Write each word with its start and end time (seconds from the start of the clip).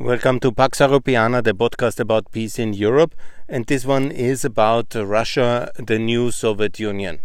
Welcome 0.00 0.38
to 0.40 0.52
Pax 0.52 0.78
Europiana, 0.78 1.42
the 1.42 1.54
podcast 1.54 1.98
about 1.98 2.30
peace 2.30 2.56
in 2.60 2.72
Europe. 2.72 3.16
And 3.48 3.66
this 3.66 3.84
one 3.84 4.12
is 4.12 4.44
about 4.44 4.94
Russia, 4.94 5.72
the 5.76 5.98
new 5.98 6.30
Soviet 6.30 6.78
Union. 6.78 7.18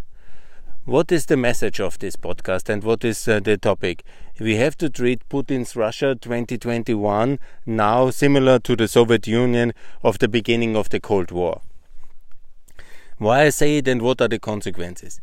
What 0.86 1.12
is 1.12 1.28
the 1.28 1.38
message 1.38 1.80
of 1.80 2.00
this 2.00 2.16
podcast 2.16 2.70
and 2.70 2.84
what 2.84 3.06
is 3.06 3.28
uh, 3.28 3.42
the 3.42 3.58
topic? 3.58 4.04
We 4.40 4.56
have 4.56 4.76
to 4.78 4.90
treat 4.90 5.22
Putin's 5.30 5.76
Russia 5.76 6.16
2021 6.20 7.38
now 7.68 8.10
similar 8.10 8.58
to 8.58 8.76
the 8.76 8.88
Soviet 8.88 9.28
Union 9.28 9.74
of 10.02 10.18
the 10.18 10.28
beginning 10.28 10.76
of 10.76 10.90
the 10.90 11.00
Cold 11.00 11.30
War. 11.30 11.62
Why 13.20 13.44
I 13.44 13.50
say 13.50 13.78
it 13.78 13.88
and 13.88 14.02
what 14.02 14.20
are 14.20 14.28
the 14.28 14.40
consequences? 14.40 15.22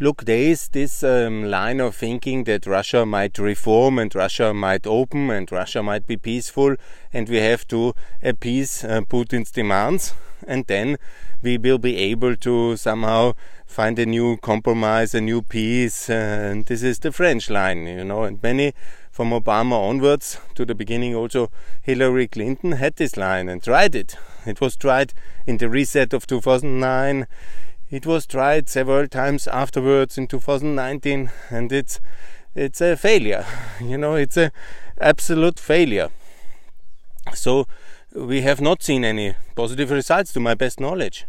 Look, 0.00 0.24
there 0.24 0.50
is 0.50 0.66
this 0.70 1.04
um, 1.04 1.44
line 1.44 1.78
of 1.78 1.94
thinking 1.94 2.44
that 2.44 2.66
Russia 2.66 3.06
might 3.06 3.38
reform 3.38 4.00
and 4.00 4.12
Russia 4.12 4.52
might 4.52 4.88
open 4.88 5.30
and 5.30 5.50
Russia 5.52 5.84
might 5.84 6.04
be 6.04 6.16
peaceful, 6.16 6.74
and 7.12 7.28
we 7.28 7.36
have 7.36 7.64
to 7.68 7.94
appease 8.20 8.82
uh, 8.82 9.02
Putin's 9.02 9.52
demands, 9.52 10.12
and 10.48 10.66
then 10.66 10.96
we 11.42 11.58
will 11.58 11.78
be 11.78 11.96
able 11.96 12.34
to 12.34 12.76
somehow 12.76 13.34
find 13.66 13.96
a 14.00 14.04
new 14.04 14.36
compromise, 14.38 15.14
a 15.14 15.20
new 15.20 15.42
peace. 15.42 16.10
Uh, 16.10 16.50
and 16.50 16.66
this 16.66 16.82
is 16.82 16.98
the 16.98 17.12
French 17.12 17.48
line, 17.48 17.86
you 17.86 18.02
know, 18.02 18.24
and 18.24 18.42
many 18.42 18.74
from 19.12 19.30
Obama 19.30 19.74
onwards 19.74 20.40
to 20.56 20.64
the 20.64 20.74
beginning 20.74 21.14
also 21.14 21.52
Hillary 21.80 22.26
Clinton 22.26 22.72
had 22.72 22.96
this 22.96 23.16
line 23.16 23.48
and 23.48 23.62
tried 23.62 23.94
it. 23.94 24.16
It 24.44 24.60
was 24.60 24.74
tried 24.74 25.14
in 25.46 25.58
the 25.58 25.68
reset 25.68 26.12
of 26.12 26.26
2009 26.26 27.28
it 27.94 28.06
was 28.06 28.26
tried 28.26 28.68
several 28.68 29.06
times 29.06 29.46
afterwards 29.46 30.18
in 30.18 30.26
2019, 30.26 31.30
and 31.48 31.70
it's 31.70 32.00
it's 32.52 32.80
a 32.80 32.96
failure. 32.96 33.46
You 33.80 33.98
know, 33.98 34.16
it's 34.16 34.36
a 34.36 34.50
absolute 35.00 35.60
failure. 35.60 36.08
So 37.34 37.66
we 38.12 38.42
have 38.42 38.60
not 38.60 38.82
seen 38.82 39.04
any 39.04 39.36
positive 39.54 39.92
results, 39.92 40.32
to 40.32 40.40
my 40.40 40.54
best 40.54 40.80
knowledge. 40.80 41.24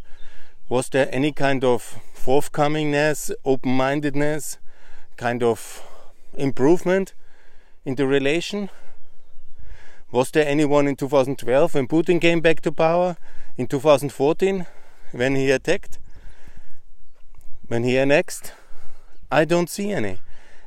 Was 0.68 0.90
there 0.90 1.08
any 1.12 1.32
kind 1.32 1.64
of 1.64 2.00
forthcomingness, 2.16 3.32
open-mindedness, 3.44 4.58
kind 5.18 5.44
of 5.44 5.84
improvement 6.34 7.14
in 7.86 7.94
the 7.96 8.08
relation? 8.08 8.70
Was 10.12 10.32
there 10.32 10.48
anyone 10.48 10.88
in 10.88 10.96
2012 10.96 11.76
when 11.76 11.88
Putin 11.88 12.20
came 12.20 12.42
back 12.42 12.62
to 12.62 12.72
power? 12.72 13.18
In 13.56 13.68
2014 13.68 14.66
when 15.12 15.36
he 15.36 15.52
attacked? 15.52 16.00
When 17.68 17.84
he 17.84 17.98
annexed, 17.98 18.54
I 19.32 19.46
don't 19.46 19.70
see 19.70 19.92
any. 19.92 20.20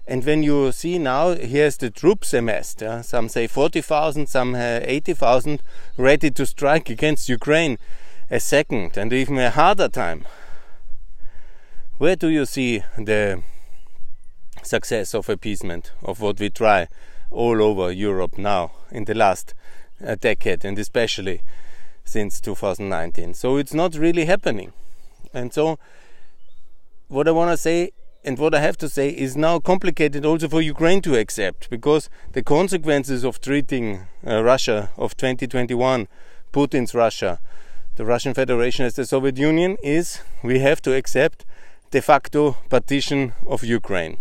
And 0.06 0.24
when 0.24 0.42
you 0.42 0.72
see 0.72 0.98
now, 0.98 1.34
here's 1.34 1.76
the 1.76 1.90
troops 1.90 2.32
amassed. 2.32 2.80
Yeah? 2.80 3.02
Some 3.02 3.28
say 3.28 3.46
40,000, 3.46 4.26
some 4.26 4.56
80,000 4.56 5.62
ready 5.98 6.30
to 6.30 6.46
strike 6.46 6.88
against 6.88 7.28
Ukraine 7.28 7.78
a 8.30 8.40
second 8.40 8.96
and 8.96 9.12
even 9.12 9.38
a 9.38 9.50
harder 9.50 9.88
time. 9.88 10.24
Where 11.98 12.16
do 12.16 12.28
you 12.28 12.46
see 12.46 12.82
the 12.96 13.42
success 14.62 15.14
of 15.14 15.28
appeasement 15.28 15.92
of 16.02 16.20
what 16.20 16.40
we 16.40 16.48
try 16.48 16.88
all 17.30 17.62
over 17.62 17.92
Europe 17.92 18.38
now 18.38 18.72
in 18.90 19.04
the 19.04 19.14
last 19.14 19.54
uh, 20.04 20.14
decade 20.14 20.64
and 20.64 20.78
especially 20.78 21.42
since 22.04 22.40
2019? 22.40 23.34
So 23.34 23.56
it's 23.56 23.74
not 23.74 23.94
really 23.94 24.24
happening. 24.24 24.72
And 25.34 25.52
so 25.52 25.78
what 27.08 27.26
I 27.26 27.30
want 27.30 27.50
to 27.50 27.56
say 27.56 27.92
and 28.24 28.38
what 28.38 28.54
I 28.54 28.60
have 28.60 28.76
to 28.78 28.88
say 28.88 29.08
is 29.08 29.36
now 29.36 29.58
complicated 29.58 30.26
also 30.26 30.48
for 30.48 30.60
Ukraine 30.60 31.00
to 31.02 31.18
accept 31.18 31.70
because 31.70 32.10
the 32.32 32.42
consequences 32.42 33.24
of 33.24 33.40
treating 33.40 34.06
uh, 34.26 34.42
Russia 34.42 34.90
of 34.98 35.16
2021, 35.16 36.08
Putin's 36.52 36.94
Russia, 36.94 37.40
the 37.96 38.04
Russian 38.04 38.34
Federation 38.34 38.84
as 38.84 38.94
the 38.94 39.06
Soviet 39.06 39.38
Union 39.38 39.76
is 39.82 40.20
we 40.42 40.58
have 40.58 40.82
to 40.82 40.94
accept 40.94 41.46
de 41.90 42.02
facto 42.02 42.58
partition 42.68 43.32
of 43.46 43.64
Ukraine 43.64 44.18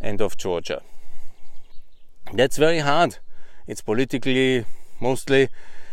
and 0.00 0.20
of 0.20 0.36
Georgia. 0.36 0.82
That's 2.32 2.56
very 2.56 2.80
hard. 2.80 3.18
It's 3.68 3.80
politically 3.80 4.64
mostly 5.00 5.48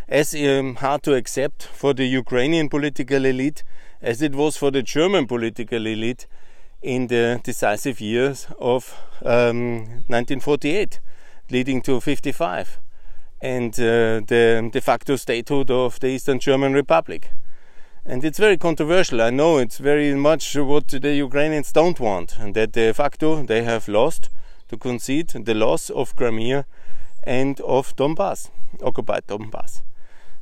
as 0.07 0.33
um, 0.33 0.75
hard 0.75 1.03
to 1.03 1.13
accept 1.13 1.63
for 1.63 1.93
the 1.93 2.05
Ukrainian 2.05 2.69
political 2.69 3.25
elite 3.25 3.63
as 4.03 4.21
it 4.21 4.35
was 4.35 4.57
for 4.57 4.69
the 4.69 4.83
German 4.83 5.25
political 5.25 5.87
elite 5.87 6.27
in 6.81 7.07
the 7.07 7.39
decisive 7.41 8.01
years 8.01 8.47
of 8.59 8.93
um, 9.23 10.03
1948, 10.07 10.99
leading 11.49 11.81
to 11.81 12.01
55, 12.01 12.79
and 13.41 13.73
uh, 13.75 14.19
the 14.27 14.69
de 14.71 14.81
facto 14.81 15.15
statehood 15.15 15.71
of 15.71 15.99
the 16.01 16.07
Eastern 16.07 16.39
German 16.39 16.73
Republic. 16.73 17.31
And 18.05 18.25
it's 18.25 18.37
very 18.37 18.57
controversial. 18.57 19.21
I 19.21 19.29
know 19.29 19.57
it's 19.57 19.77
very 19.77 20.13
much 20.13 20.55
what 20.57 20.89
the 20.89 21.15
Ukrainians 21.15 21.71
don't 21.71 22.01
want, 22.01 22.37
and 22.37 22.53
that 22.55 22.73
de 22.73 22.93
facto 22.93 23.43
they 23.43 23.63
have 23.63 23.87
lost 23.87 24.29
to 24.67 24.75
concede 24.75 25.29
the 25.29 25.53
loss 25.53 25.89
of 25.89 26.13
Crimea 26.17 26.65
and 27.25 27.61
of 27.61 27.95
Donbass, 27.95 28.49
occupied 28.83 29.27
Donbass. 29.27 29.81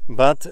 But 0.10 0.48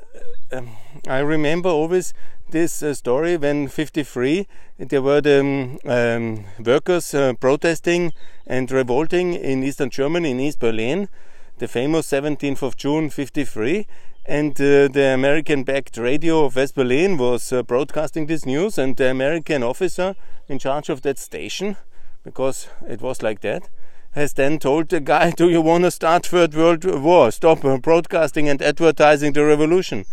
um, 0.52 0.70
I 1.08 1.20
remember 1.20 1.70
always 1.70 2.14
this 2.52 2.82
uh, 2.84 2.94
story 2.94 3.38
when 3.38 3.68
53 3.68 4.48
there 4.78 5.02
were 5.02 5.22
the 5.22 5.40
um, 5.40 5.78
um, 5.86 6.46
workers 6.64 7.14
uh, 7.14 7.34
protesting 7.34 8.14
and 8.48 8.72
revolting 8.72 9.34
in 9.34 9.64
eastern 9.64 9.90
Germany, 9.90 10.32
in 10.32 10.40
East 10.40 10.60
Berlin, 10.60 11.10
the 11.58 11.68
famous 11.68 12.10
17th 12.10 12.64
of 12.64 12.78
June 12.78 13.10
53. 13.10 13.86
And 14.26 14.52
uh, 14.54 14.88
the 14.88 15.12
American 15.14 15.64
backed 15.64 15.98
radio 15.98 16.46
of 16.46 16.56
West 16.56 16.76
Berlin 16.76 17.18
was 17.18 17.52
uh, 17.52 17.64
broadcasting 17.64 18.28
this 18.28 18.46
news, 18.46 18.78
and 18.78 18.96
the 18.96 19.10
American 19.10 19.64
officer 19.64 20.16
in 20.48 20.60
charge 20.60 20.90
of 20.90 21.02
that 21.02 21.18
station, 21.18 21.78
because 22.24 22.68
it 22.88 23.02
was 23.02 23.22
like 23.22 23.42
that, 23.42 23.70
has 24.12 24.34
then 24.34 24.60
told 24.60 24.90
the 24.90 25.00
guy, 25.00 25.32
Do 25.32 25.50
you 25.50 25.62
want 25.62 25.84
to 25.84 25.92
start 25.92 26.28
Third 26.28 26.54
World 26.54 26.86
War? 26.86 27.32
Stop 27.32 27.62
broadcasting 27.82 28.48
and 28.48 28.62
advertising 28.62 29.34
the 29.34 29.44
revolution. 29.44 30.06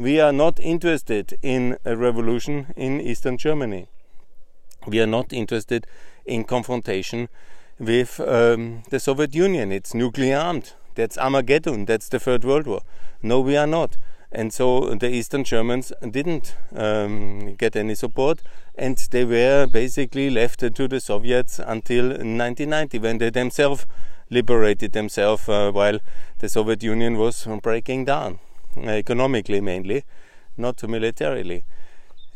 We 0.00 0.20
are 0.20 0.32
not 0.32 0.60
interested 0.60 1.36
in 1.42 1.76
a 1.84 1.96
revolution 1.96 2.72
in 2.76 3.00
Eastern 3.00 3.36
Germany. 3.36 3.88
We 4.86 5.00
are 5.00 5.08
not 5.08 5.32
interested 5.32 5.88
in 6.24 6.44
confrontation 6.44 7.28
with 7.80 8.20
um, 8.20 8.84
the 8.90 9.00
Soviet 9.00 9.34
Union. 9.34 9.72
It's 9.72 9.94
nuclear 9.94 10.36
armed. 10.36 10.74
That's 10.94 11.18
Armageddon. 11.18 11.86
That's 11.86 12.08
the 12.08 12.20
Third 12.20 12.44
World 12.44 12.68
War. 12.68 12.82
No, 13.24 13.40
we 13.40 13.56
are 13.56 13.66
not. 13.66 13.96
And 14.30 14.52
so 14.52 14.94
the 14.94 15.10
Eastern 15.10 15.42
Germans 15.42 15.92
didn't 16.08 16.54
um, 16.76 17.56
get 17.56 17.74
any 17.74 17.96
support, 17.96 18.40
and 18.76 18.96
they 19.10 19.24
were 19.24 19.66
basically 19.66 20.30
left 20.30 20.60
to 20.60 20.86
the 20.86 21.00
Soviets 21.00 21.58
until 21.58 22.10
1990, 22.10 23.00
when 23.00 23.18
they 23.18 23.30
themselves 23.30 23.84
liberated 24.30 24.92
themselves 24.92 25.48
uh, 25.48 25.72
while 25.72 25.98
the 26.38 26.48
Soviet 26.48 26.84
Union 26.84 27.16
was 27.16 27.48
breaking 27.62 28.04
down 28.04 28.38
economically 28.86 29.60
mainly, 29.60 30.04
not 30.56 30.82
militarily. 30.86 31.64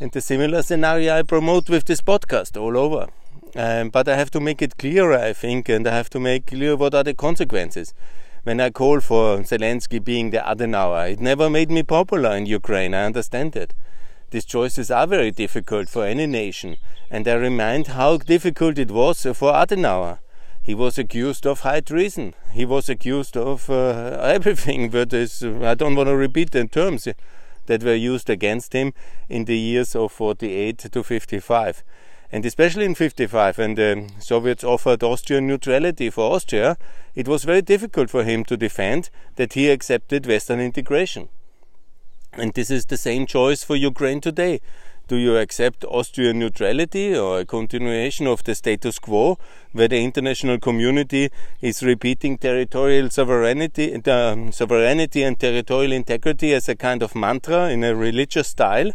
And 0.01 0.11
the 0.11 0.21
similar 0.21 0.63
scenario 0.63 1.19
I 1.19 1.23
promote 1.23 1.69
with 1.69 1.85
this 1.85 2.01
podcast 2.01 2.61
all 2.61 2.77
over. 2.77 3.09
Um, 3.55 3.91
but 3.91 4.09
I 4.09 4.17
have 4.17 4.31
to 4.33 4.41
make 4.41 4.63
it 4.63 4.79
clearer, 4.79 5.19
I 5.19 5.33
think, 5.33 5.69
and 5.69 5.87
I 5.87 5.95
have 5.95 6.09
to 6.11 6.21
make 6.21 6.47
clear 6.47 6.75
what 6.75 6.95
are 6.95 7.05
the 7.05 7.15
consequences. 7.15 7.93
When 8.45 8.61
I 8.61 8.71
call 8.71 9.01
for 9.01 9.39
Zelensky 9.39 10.03
being 10.03 10.31
the 10.31 10.39
Adenauer, 10.39 11.13
it 11.13 11.21
never 11.21 11.49
made 11.51 11.71
me 11.71 11.83
popular 11.83 12.35
in 12.37 12.47
Ukraine, 12.47 12.95
I 12.95 13.05
understand 13.05 13.55
it. 13.55 13.75
These 14.31 14.47
choices 14.47 14.91
are 14.91 15.07
very 15.07 15.31
difficult 15.31 15.89
for 15.89 16.07
any 16.07 16.27
nation, 16.27 16.79
and 17.11 17.29
I 17.29 17.35
remind 17.35 17.89
how 17.89 18.17
difficult 18.17 18.79
it 18.79 18.91
was 18.91 19.23
for 19.23 19.53
Adenauer 19.53 20.19
he 20.62 20.75
was 20.75 20.97
accused 20.97 21.47
of 21.47 21.61
high 21.61 21.81
treason. 21.81 22.34
He 22.53 22.65
was 22.65 22.89
accused 22.89 23.37
of 23.37 23.69
uh, 23.69 24.19
everything, 24.23 24.91
but 24.91 25.12
I 25.12 25.75
don't 25.75 25.97
want 25.97 26.09
to 26.09 26.17
repeat 26.17 26.53
the 26.53 26.67
terms 26.67 27.09
that 27.67 27.82
were 27.82 27.94
used 27.94 28.31
against 28.31 28.73
him 28.73 28.93
in 29.29 29.44
the 29.44 29.59
years 29.59 29.97
of 29.97 30.12
48 30.12 30.79
to 30.79 31.03
55. 31.03 31.85
And 32.31 32.47
especially 32.47 32.87
in 32.87 32.94
55, 32.94 33.59
when 33.59 33.75
the 33.75 34.09
Soviets 34.19 34.64
offered 34.64 35.03
Austrian 35.03 35.47
neutrality 35.47 36.09
for 36.09 36.35
Austria, 36.35 36.79
it 37.14 37.29
was 37.29 37.44
very 37.44 37.61
difficult 37.61 38.09
for 38.09 38.25
him 38.25 38.44
to 38.44 38.56
defend 38.56 39.11
that 39.37 39.53
he 39.53 39.69
accepted 39.69 40.26
Western 40.26 40.61
integration. 40.61 41.29
And 42.32 42.55
this 42.55 42.70
is 42.70 42.87
the 42.87 42.97
same 42.97 43.26
choice 43.26 43.62
for 43.62 43.76
Ukraine 43.76 44.23
today. 44.23 44.61
Do 45.12 45.19
you 45.19 45.37
accept 45.37 45.85
Austrian 45.85 46.38
neutrality 46.38 47.14
or 47.14 47.41
a 47.41 47.44
continuation 47.44 48.26
of 48.26 48.44
the 48.44 48.55
status 48.55 48.99
quo 48.99 49.38
where 49.73 49.87
the 49.87 50.03
international 50.03 50.59
community 50.59 51.29
is 51.61 51.82
repeating 51.82 52.38
territorial 52.38 53.11
sovereignty, 53.11 53.94
um, 54.06 54.53
sovereignty 54.53 55.23
and 55.23 55.38
territorial 55.38 55.93
integrity 55.93 56.55
as 56.55 56.67
a 56.70 56.75
kind 56.75 57.03
of 57.03 57.14
mantra 57.14 57.69
in 57.69 57.85
a 57.85 57.94
religious 57.94 58.49
style? 58.49 58.91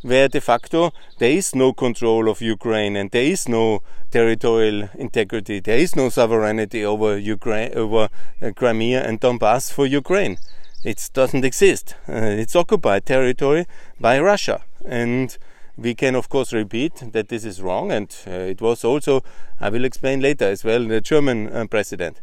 where 0.00 0.28
de 0.28 0.40
facto 0.40 0.90
there 1.18 1.32
is 1.32 1.54
no 1.54 1.74
control 1.74 2.30
of 2.30 2.40
Ukraine 2.40 2.96
and 2.96 3.10
there 3.10 3.24
is 3.24 3.46
no 3.46 3.82
territorial 4.10 4.88
integrity, 4.94 5.60
there 5.60 5.76
is 5.76 5.94
no 5.94 6.08
sovereignty 6.08 6.82
over 6.82 7.18
Ukraine, 7.18 7.74
over 7.74 8.08
uh, 8.40 8.52
Crimea 8.56 9.06
and 9.06 9.20
Donbass 9.20 9.70
for 9.70 9.84
Ukraine. 9.84 10.38
It 10.82 11.10
doesn't 11.12 11.44
exist. 11.44 11.94
Uh, 12.08 12.40
it's 12.42 12.56
occupied 12.56 13.04
territory 13.04 13.66
by 14.00 14.18
Russia, 14.20 14.62
and 14.86 15.36
we 15.78 15.94
can 15.94 16.14
of 16.16 16.28
course 16.28 16.52
repeat 16.52 17.12
that 17.12 17.28
this 17.28 17.44
is 17.44 17.62
wrong, 17.62 17.92
and 17.92 18.14
uh, 18.26 18.30
it 18.30 18.60
was 18.60 18.84
also, 18.84 19.22
I 19.60 19.70
will 19.70 19.84
explain 19.84 20.20
later 20.20 20.44
as 20.44 20.64
well, 20.64 20.84
the 20.84 21.00
German 21.00 21.48
uh, 21.48 21.66
president. 21.66 22.20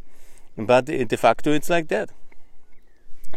But 0.58 0.86
de 0.86 1.18
facto, 1.18 1.52
it's 1.52 1.70
like 1.70 1.88
that. 1.88 2.10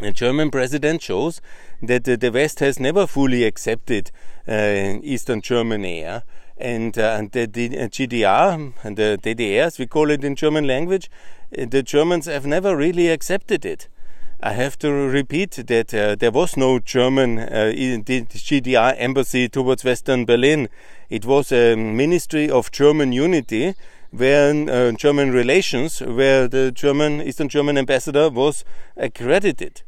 The 0.00 0.12
German 0.12 0.50
president 0.50 1.03
shows 1.03 1.41
that 1.82 2.05
the 2.05 2.31
West 2.31 2.61
has 2.61 2.79
never 2.79 3.06
fully 3.06 3.44
accepted 3.44 4.12
uh, 4.47 4.99
Eastern 5.03 5.41
Germany. 5.41 6.00
Yeah? 6.00 6.20
And, 6.56 6.97
uh, 6.97 7.17
and 7.19 7.32
the, 7.32 7.47
GDR 7.49 8.73
and 8.82 8.97
the 8.97 9.19
DDR, 9.20 9.62
as 9.62 9.79
we 9.79 9.87
call 9.87 10.11
it 10.11 10.23
in 10.23 10.37
German 10.37 10.67
language, 10.67 11.11
uh, 11.56 11.65
the 11.67 11.82
Germans 11.82 12.26
have 12.26 12.47
never 12.47 12.76
really 12.76 13.09
accepted 13.09 13.65
it. 13.65 13.88
I 14.40 14.52
have 14.52 14.79
to 14.79 14.93
repeat 14.93 15.67
that 15.67 15.93
uh, 15.93 16.14
there 16.14 16.31
was 16.31 16.56
no 16.56 16.79
German 16.79 17.40
uh, 17.40 17.73
GDR 17.75 18.94
embassy 18.96 19.49
towards 19.49 19.85
Western 19.85 20.26
Berlin. 20.26 20.69
It 21.11 21.25
was 21.25 21.50
a 21.50 21.75
ministry 21.75 22.49
of 22.49 22.70
German 22.70 23.11
unity, 23.11 23.75
where 24.12 24.52
uh, 24.70 24.93
German 24.93 25.32
relations, 25.32 26.00
where 26.00 26.46
the 26.46 26.70
German 26.70 27.20
Eastern 27.20 27.49
German 27.49 27.76
ambassador 27.76 28.31
was 28.31 28.64
accredited. 28.96 29.82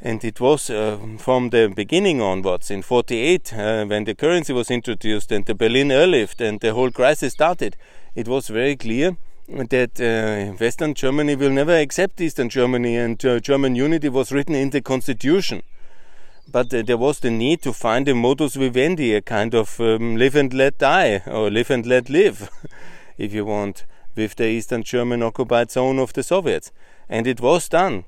And 0.00 0.24
it 0.24 0.40
was 0.40 0.70
uh, 0.70 0.98
from 1.18 1.50
the 1.50 1.72
beginning 1.74 2.20
onwards, 2.20 2.70
in 2.70 2.82
48, 2.82 3.54
uh, 3.54 3.86
when 3.86 4.04
the 4.04 4.14
currency 4.14 4.52
was 4.52 4.70
introduced 4.70 5.32
and 5.32 5.46
the 5.46 5.54
Berlin 5.54 5.90
airlift 5.90 6.40
and 6.40 6.60
the 6.60 6.74
whole 6.74 6.92
crisis 6.92 7.32
started, 7.32 7.76
it 8.14 8.28
was 8.28 8.46
very 8.46 8.76
clear 8.76 9.16
that 9.48 10.00
uh, 10.00 10.56
Western 10.56 10.94
Germany 10.94 11.36
will 11.36 11.50
never 11.50 11.76
accept 11.76 12.20
Eastern 12.20 12.48
Germany, 12.48 12.96
and 12.96 13.22
uh, 13.24 13.40
German 13.40 13.74
unity 13.74 14.08
was 14.08 14.32
written 14.32 14.54
in 14.54 14.70
the 14.70 14.80
constitution. 14.80 15.62
But 16.50 16.72
uh, 16.72 16.82
there 16.82 16.96
was 16.96 17.20
the 17.20 17.30
need 17.30 17.62
to 17.62 17.72
find 17.72 18.08
a 18.08 18.14
modus 18.14 18.54
vivendi, 18.54 19.14
a 19.14 19.20
kind 19.20 19.54
of 19.54 19.80
um, 19.80 20.16
live 20.16 20.34
and 20.34 20.52
let 20.52 20.78
die, 20.78 21.22
or 21.26 21.50
live 21.50 21.70
and 21.70 21.84
let 21.86 22.08
live, 22.08 22.50
if 23.18 23.32
you 23.32 23.44
want, 23.44 23.84
with 24.14 24.36
the 24.36 24.46
Eastern 24.46 24.82
German 24.82 25.22
occupied 25.22 25.70
zone 25.70 25.98
of 25.98 26.12
the 26.12 26.22
Soviets. 26.22 26.72
And 27.08 27.26
it 27.26 27.40
was 27.40 27.68
done. 27.68 28.04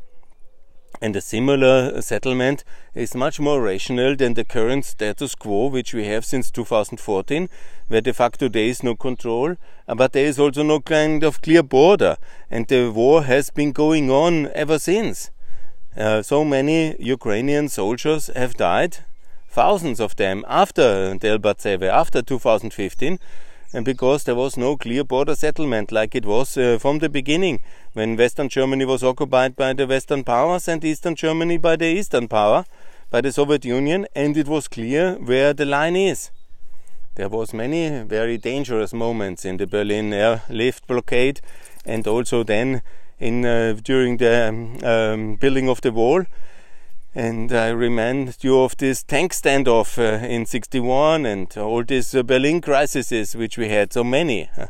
And 1.01 1.15
a 1.15 1.21
similar 1.21 2.01
settlement 2.01 2.65
is 2.95 3.15
much 3.15 3.39
more 3.39 3.61
rational 3.61 4.17
than 4.17 4.35
the 4.35 4.45
current 4.45 4.85
status 4.85 5.35
quo, 5.35 5.67
which 5.67 5.93
we 5.93 6.07
have 6.07 6.25
since 6.25 6.51
2014, 6.51 7.49
where 7.89 8.01
de 8.01 8.15
facto 8.15 8.49
there 8.49 8.65
is 8.65 8.83
no 8.83 8.95
control, 8.95 9.57
but 9.87 10.13
there 10.13 10.25
is 10.25 10.39
also 10.39 10.63
no 10.63 10.81
kind 10.81 11.23
of 11.23 11.43
clear 11.43 11.63
border. 11.63 12.17
And 12.51 12.67
the 12.67 12.91
war 12.91 13.25
has 13.25 13.51
been 13.51 13.73
going 13.73 14.11
on 14.11 14.49
ever 14.55 14.79
since. 14.79 15.31
Uh, 15.97 16.23
so 16.23 16.45
many 16.45 16.95
Ukrainian 16.99 17.69
soldiers 17.69 18.31
have 18.35 18.55
died, 18.55 18.99
thousands 19.49 20.01
of 20.01 20.17
them, 20.17 20.45
after 20.47 21.15
Debaltseve, 21.15 21.89
after 21.89 22.21
2015, 22.21 23.19
and 23.77 23.85
because 23.85 24.25
there 24.25 24.35
was 24.35 24.57
no 24.57 24.75
clear 24.75 25.05
border 25.05 25.35
settlement 25.35 25.93
like 25.93 26.15
it 26.15 26.25
was 26.25 26.57
uh, 26.57 26.79
from 26.81 26.99
the 27.01 27.11
beginning 27.11 27.61
when 27.93 28.17
Western 28.17 28.49
Germany 28.49 28.87
was 28.87 29.05
occupied 29.05 29.55
by 29.55 29.75
the 29.75 29.87
Western 29.87 30.25
powers 30.25 30.67
and 30.67 30.83
Eastern 30.83 31.15
Germany 31.15 31.59
by 31.59 31.77
the 31.77 31.85
Eastern 31.85 32.27
power, 32.27 32.65
by 33.11 33.21
the 33.21 33.31
Soviet 33.31 33.67
Union, 33.67 34.07
and 34.15 34.35
it 34.35 34.49
was 34.49 34.67
clear 34.67 35.17
where 35.17 35.53
the 35.53 35.67
line 35.67 35.95
is. 35.95 36.31
There 37.17 37.29
was 37.29 37.53
many 37.53 38.03
very 38.05 38.39
dangerous 38.39 38.95
moments 38.95 39.45
in 39.45 39.59
the 39.59 39.67
Berlin 39.67 40.11
airlift 40.15 40.87
blockade, 40.87 41.43
and 41.85 42.07
also 42.07 42.45
then 42.45 42.81
in 43.21 43.45
uh, 43.45 43.77
during 43.83 44.17
the 44.17 44.49
um, 44.49 44.79
um, 44.85 45.37
building 45.37 45.69
of 45.69 45.83
the 45.83 45.93
wall 45.93 46.25
and 47.17 47.51
I 47.51 47.71
remind 47.71 48.37
you 48.43 48.61
of 48.61 48.77
this 48.77 49.03
tank 49.03 49.33
standoff 49.33 49.97
uh, 49.97 50.23
in 50.27 50.45
61 50.45 51.25
and 51.25 51.57
all 51.57 51.83
these 51.83 52.15
uh, 52.15 52.23
Berlin 52.23 52.61
crises 52.61 53.35
which 53.35 53.57
we 53.57 53.71
had, 53.71 53.93
so 53.93 54.05
many. 54.05 54.51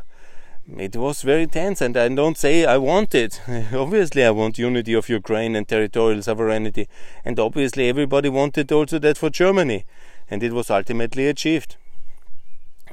It 0.77 0.97
was 0.97 1.21
very 1.21 1.47
tense, 1.47 1.79
and 1.79 1.95
I 1.95 2.09
don't 2.09 2.37
say 2.37 2.65
I 2.65 2.77
want 2.77 3.15
it. 3.15 3.41
obviously, 3.73 4.23
I 4.25 4.31
want 4.31 4.57
unity 4.57 4.93
of 4.93 5.07
Ukraine 5.07 5.55
and 5.55 5.65
territorial 5.65 6.21
sovereignty, 6.21 6.89
and 7.23 7.39
obviously, 7.39 7.87
everybody 7.87 8.27
wanted 8.27 8.69
also 8.73 8.99
that 8.99 9.17
for 9.17 9.29
Germany, 9.29 9.85
and 10.29 10.43
it 10.43 10.51
was 10.51 10.69
ultimately 10.69 11.27
achieved. 11.27 11.77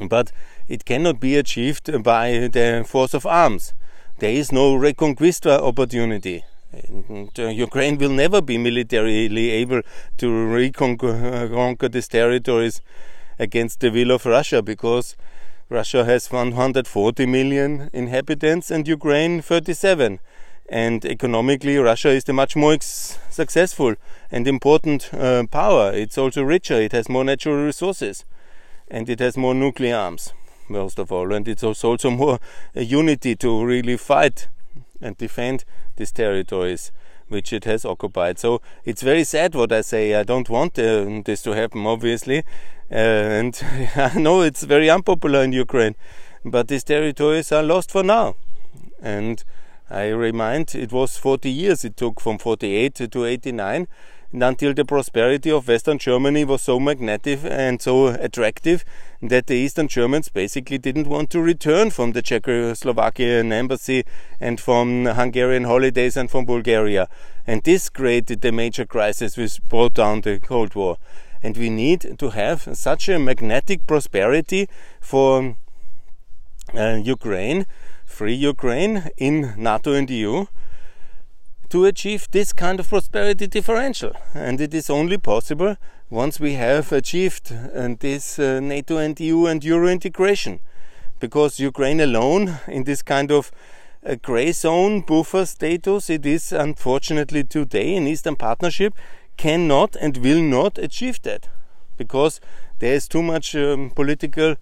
But 0.00 0.30
it 0.68 0.84
cannot 0.84 1.18
be 1.18 1.36
achieved 1.36 2.02
by 2.04 2.48
the 2.48 2.84
force 2.86 3.12
of 3.12 3.26
arms. 3.26 3.74
There 4.20 4.30
is 4.30 4.52
no 4.52 4.74
reconquista 4.76 5.60
opportunity. 5.60 6.44
And, 6.88 7.30
uh, 7.38 7.48
Ukraine 7.48 7.98
will 7.98 8.10
never 8.10 8.40
be 8.40 8.58
militarily 8.58 9.50
able 9.50 9.82
to 10.18 10.46
reconquer 10.46 11.88
these 11.88 12.08
territories 12.08 12.80
against 13.38 13.80
the 13.80 13.90
will 13.90 14.10
of 14.10 14.26
Russia 14.26 14.62
because 14.62 15.16
Russia 15.68 16.04
has 16.04 16.30
140 16.30 17.26
million 17.26 17.90
inhabitants 17.92 18.70
and 18.70 18.86
Ukraine 18.86 19.40
37. 19.40 20.20
And 20.68 21.04
economically, 21.04 21.76
Russia 21.76 22.08
is 22.08 22.24
the 22.24 22.32
much 22.32 22.56
more 22.56 22.78
successful 22.80 23.94
and 24.30 24.48
important 24.48 25.12
uh, 25.12 25.44
power. 25.50 25.92
It's 25.92 26.16
also 26.16 26.42
richer, 26.42 26.80
it 26.80 26.92
has 26.92 27.08
more 27.08 27.24
natural 27.24 27.56
resources, 27.56 28.24
and 28.88 29.08
it 29.10 29.20
has 29.20 29.36
more 29.36 29.54
nuclear 29.54 29.96
arms, 29.96 30.32
most 30.68 30.98
of 30.98 31.12
all. 31.12 31.34
And 31.34 31.46
it's 31.46 31.62
also, 31.62 31.90
also 31.90 32.10
more 32.10 32.38
uh, 32.74 32.80
unity 32.80 33.36
to 33.36 33.64
really 33.64 33.98
fight 33.98 34.48
and 35.00 35.16
defend 35.16 35.64
these 35.96 36.12
territories 36.12 36.92
which 37.28 37.52
it 37.52 37.64
has 37.64 37.84
occupied. 37.84 38.38
So 38.38 38.60
it's 38.84 39.02
very 39.02 39.24
sad 39.24 39.54
what 39.54 39.72
I 39.72 39.80
say. 39.80 40.14
I 40.14 40.22
don't 40.22 40.48
want 40.48 40.78
uh, 40.78 41.22
this 41.24 41.42
to 41.42 41.52
happen, 41.52 41.86
obviously, 41.86 42.38
uh, 42.90 42.94
and 42.94 43.60
I 43.96 44.18
know 44.18 44.42
it's 44.42 44.62
very 44.62 44.90
unpopular 44.90 45.42
in 45.42 45.52
Ukraine, 45.52 45.96
but 46.44 46.68
these 46.68 46.84
territories 46.84 47.50
are 47.52 47.62
lost 47.62 47.90
for 47.90 48.02
now. 48.02 48.36
And 49.00 49.42
I 49.90 50.08
remind, 50.08 50.74
it 50.74 50.92
was 50.92 51.16
40 51.16 51.50
years 51.50 51.84
it 51.84 51.96
took 51.96 52.20
from 52.20 52.38
48 52.38 52.94
to 53.10 53.24
89 53.24 53.86
until 54.42 54.74
the 54.74 54.84
prosperity 54.84 55.50
of 55.50 55.68
Western 55.68 55.98
Germany 55.98 56.44
was 56.44 56.62
so 56.62 56.80
magnetic 56.80 57.40
and 57.44 57.80
so 57.80 58.08
attractive 58.08 58.84
that 59.22 59.46
the 59.46 59.54
Eastern 59.54 59.86
Germans 59.86 60.28
basically 60.28 60.78
didn't 60.78 61.06
want 61.06 61.30
to 61.30 61.40
return 61.40 61.90
from 61.90 62.12
the 62.12 62.22
Czechoslovakian 62.22 63.52
embassy 63.52 64.04
and 64.40 64.60
from 64.60 65.04
Hungarian 65.04 65.64
holidays 65.64 66.16
and 66.16 66.30
from 66.30 66.44
Bulgaria. 66.46 67.08
And 67.46 67.62
this 67.62 67.88
created 67.88 68.40
the 68.40 68.50
major 68.50 68.84
crisis 68.84 69.36
which 69.36 69.62
brought 69.68 69.94
down 69.94 70.22
the 70.22 70.40
Cold 70.40 70.74
War. 70.74 70.98
And 71.42 71.56
we 71.56 71.70
need 71.70 72.18
to 72.18 72.30
have 72.30 72.68
such 72.76 73.08
a 73.08 73.18
magnetic 73.18 73.86
prosperity 73.86 74.68
for 75.00 75.56
uh, 76.74 76.98
Ukraine, 77.02 77.66
free 78.04 78.34
Ukraine 78.34 79.10
in 79.16 79.54
NATO 79.56 79.92
and 79.92 80.10
EU 80.10 80.46
to 81.74 81.86
achieve 81.86 82.30
this 82.30 82.52
kind 82.52 82.78
of 82.78 82.88
prosperity 82.88 83.48
differential. 83.48 84.12
And 84.32 84.60
it 84.60 84.72
is 84.72 84.88
only 84.88 85.18
possible 85.18 85.76
once 86.08 86.38
we 86.38 86.52
have 86.52 86.92
achieved 86.92 87.50
uh, 87.50 87.88
this 87.98 88.38
uh, 88.38 88.60
NATO 88.60 88.98
and 88.98 89.18
EU 89.18 89.46
and 89.46 89.64
Euro 89.64 89.88
integration. 89.88 90.60
Because 91.18 91.58
Ukraine 91.58 91.98
alone, 91.98 92.60
in 92.68 92.84
this 92.84 93.02
kind 93.02 93.32
of 93.32 93.50
uh, 94.06 94.14
grey 94.22 94.52
zone 94.52 95.00
buffer 95.00 95.44
status, 95.46 96.08
it 96.10 96.24
is 96.24 96.52
unfortunately 96.52 97.42
today 97.42 97.96
in 97.96 98.06
Eastern 98.06 98.36
Partnership, 98.36 98.94
cannot 99.36 99.96
and 99.96 100.18
will 100.18 100.42
not 100.42 100.78
achieve 100.78 101.20
that. 101.22 101.48
Because 101.96 102.40
there 102.78 102.94
is 102.94 103.08
too 103.08 103.22
much 103.22 103.56
um, 103.56 103.90
political 103.90 104.54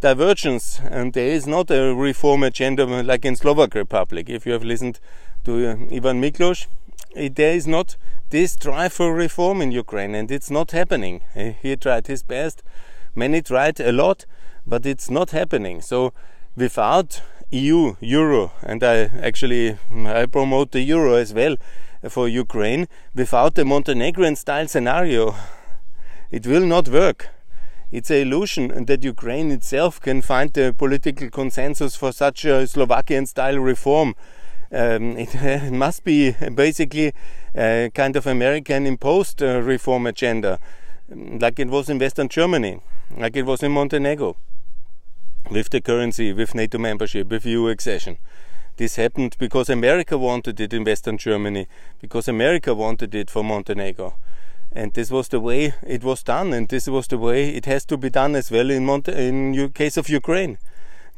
divergence 0.00 0.80
and 0.84 1.14
there 1.14 1.28
is 1.28 1.46
not 1.46 1.70
a 1.70 1.94
reform 1.94 2.42
agenda 2.42 2.84
like 2.84 3.24
in 3.24 3.36
Slovak 3.36 3.74
Republic. 3.74 4.28
If 4.28 4.44
you 4.44 4.52
have 4.52 4.64
listened 4.64 5.00
to 5.48 5.66
uh, 5.66 5.76
Ivan 5.90 6.20
Miklos, 6.20 6.66
there 7.14 7.54
is 7.54 7.66
not 7.66 7.96
this 8.28 8.54
drive 8.54 8.92
for 8.92 9.14
reform 9.14 9.62
in 9.62 9.72
Ukraine, 9.72 10.14
and 10.14 10.30
it's 10.30 10.50
not 10.50 10.72
happening. 10.72 11.22
He 11.62 11.74
tried 11.74 12.06
his 12.06 12.22
best, 12.22 12.62
many 13.14 13.40
tried 13.40 13.80
a 13.80 13.90
lot, 13.90 14.26
but 14.66 14.84
it's 14.84 15.08
not 15.08 15.30
happening. 15.30 15.80
So, 15.80 16.12
without 16.54 17.22
EU, 17.50 17.96
Euro, 18.00 18.52
and 18.62 18.84
I 18.84 18.96
actually 19.28 19.78
I 20.20 20.26
promote 20.26 20.72
the 20.72 20.82
Euro 20.82 21.14
as 21.14 21.32
well 21.32 21.56
for 22.10 22.28
Ukraine. 22.28 22.86
Without 23.14 23.54
the 23.54 23.64
Montenegrin 23.64 24.36
style 24.36 24.68
scenario, 24.68 25.34
it 26.30 26.46
will 26.46 26.66
not 26.66 26.88
work. 26.88 27.30
It's 27.90 28.10
an 28.10 28.18
illusion 28.18 28.84
that 28.84 29.02
Ukraine 29.02 29.50
itself 29.50 29.98
can 29.98 30.20
find 30.20 30.52
the 30.52 30.74
political 30.76 31.30
consensus 31.30 31.96
for 31.96 32.12
such 32.12 32.44
a 32.44 32.66
Slovakian 32.66 33.24
style 33.24 33.58
reform 33.58 34.14
um, 34.72 35.16
it 35.18 35.72
must 35.72 36.04
be 36.04 36.32
basically 36.54 37.12
a 37.54 37.90
kind 37.94 38.16
of 38.16 38.26
American 38.26 38.86
imposed 38.86 39.42
uh, 39.42 39.60
reform 39.60 40.06
agenda. 40.06 40.58
like 41.10 41.58
it 41.58 41.68
was 41.68 41.88
in 41.88 41.98
Western 41.98 42.28
Germany, 42.28 42.80
like 43.16 43.36
it 43.36 43.46
was 43.46 43.62
in 43.62 43.72
Montenegro, 43.72 44.36
with 45.50 45.70
the 45.70 45.80
currency, 45.80 46.32
with 46.32 46.54
NATO 46.54 46.78
membership, 46.78 47.30
with 47.30 47.46
EU 47.46 47.68
accession. 47.68 48.18
This 48.76 48.96
happened 48.96 49.36
because 49.38 49.68
America 49.70 50.16
wanted 50.16 50.60
it 50.60 50.72
in 50.72 50.84
Western 50.84 51.18
Germany, 51.18 51.66
because 52.00 52.28
America 52.28 52.74
wanted 52.74 53.14
it 53.14 53.30
for 53.30 53.42
Montenegro. 53.42 54.14
And 54.70 54.92
this 54.92 55.10
was 55.10 55.28
the 55.28 55.40
way 55.40 55.72
it 55.86 56.04
was 56.04 56.22
done, 56.22 56.52
and 56.52 56.68
this 56.68 56.86
was 56.86 57.08
the 57.08 57.18
way 57.18 57.48
it 57.56 57.64
has 57.64 57.84
to 57.86 57.96
be 57.96 58.10
done 58.10 58.36
as 58.36 58.50
well 58.50 58.70
in, 58.70 58.84
Monte- 58.84 59.12
in 59.12 59.70
case 59.70 59.96
of 59.96 60.08
Ukraine. 60.08 60.58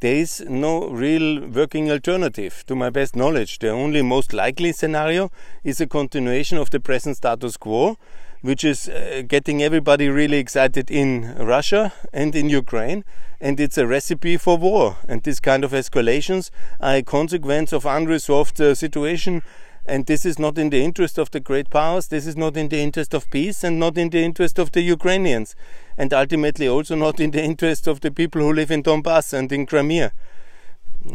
There 0.01 0.15
is 0.15 0.41
no 0.49 0.89
real 0.89 1.47
working 1.47 1.91
alternative, 1.91 2.65
to 2.69 2.75
my 2.75 2.89
best 2.89 3.15
knowledge. 3.15 3.59
The 3.59 3.69
only 3.69 4.01
most 4.01 4.33
likely 4.33 4.73
scenario 4.73 5.31
is 5.63 5.79
a 5.79 5.87
continuation 5.87 6.57
of 6.57 6.71
the 6.71 6.81
present 6.81 7.19
status 7.19 7.59
quo, 7.59 7.99
which 8.41 8.65
is 8.65 8.89
uh, 8.89 9.23
getting 9.29 9.63
everybody 9.63 10.09
really 10.09 10.39
excited 10.39 10.91
in 10.91 11.35
Russia 11.37 11.93
and 12.15 12.35
in 12.35 12.49
Ukraine. 12.49 13.05
And 13.43 13.61
it's 13.61 13.77
a 13.77 13.87
recipe 13.87 14.39
for 14.39 14.57
war. 14.57 14.97
And 15.07 15.23
this 15.23 15.39
kind 15.39 15.65
of 15.65 15.73
escalations 15.73 16.51
are 16.81 16.95
a 16.95 17.03
consequence 17.03 17.71
of 17.75 17.85
unresolved 17.85 18.59
uh, 18.59 18.75
situation. 18.75 19.43
And 19.87 20.07
this 20.07 20.25
is 20.25 20.39
not 20.39 20.59
in 20.59 20.71
the 20.71 20.83
interest 20.83 21.19
of 21.19 21.31
the 21.31 21.41
great 21.41 21.71
powers. 21.71 22.09
This 22.09 22.27
is 22.27 22.37
not 22.37 22.57
in 22.57 22.69
the 22.69 22.81
interest 22.81 23.15
of 23.15 23.29
peace 23.31 23.65
and 23.65 23.79
not 23.79 23.99
in 23.99 24.11
the 24.11 24.23
interest 24.23 24.59
of 24.59 24.73
the 24.73 24.83
Ukrainians. 24.83 25.57
And 25.97 26.13
ultimately 26.13 26.69
also 26.69 26.95
not 26.95 27.19
in 27.19 27.31
the 27.31 27.43
interest 27.43 27.87
of 27.87 28.01
the 28.01 28.11
people 28.11 28.41
who 28.41 28.53
live 28.53 28.71
in 28.71 28.83
Donbass 28.83 29.33
and 29.33 29.51
in 29.53 29.67
Crimea 29.67 30.13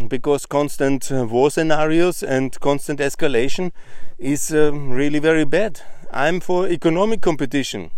because 0.07 0.45
constant 0.45 1.11
uh, 1.11 1.25
war 1.25 1.51
scenarios 1.51 2.23
and 2.23 2.59
constant 2.59 2.99
escalation 2.99 3.71
is 4.17 4.51
uh, 4.51 4.71
really 4.73 5.19
very 5.19 5.45
bad. 5.45 5.81
I'm 6.11 6.39
for 6.39 6.67
economic 6.67 7.21
competition 7.21 7.91